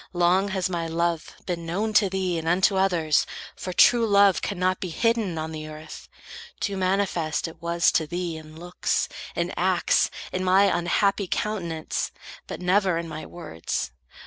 Long 0.13 0.47
has 0.47 0.67
my 0.67 0.87
love 0.87 1.35
Been 1.45 1.63
known 1.63 1.93
to 1.93 2.09
thee, 2.09 2.39
and 2.39 2.47
unto 2.47 2.75
others, 2.75 3.27
for 3.55 3.71
True 3.71 4.07
love 4.07 4.41
cannot 4.41 4.79
be 4.79 4.89
hidden 4.89 5.37
on 5.37 5.51
the 5.51 5.67
earth. 5.67 6.09
Too 6.59 6.75
manifest 6.75 7.47
it 7.47 7.61
was 7.61 7.91
to 7.91 8.07
thee, 8.07 8.35
in 8.35 8.59
looks, 8.59 9.07
In 9.35 9.53
acts, 9.55 10.09
in 10.31 10.43
my 10.43 10.75
unhappy 10.75 11.27
countenance, 11.27 12.11
But 12.47 12.61
never 12.61 12.97
in 12.97 13.07
my 13.07 13.27
words. 13.27 13.91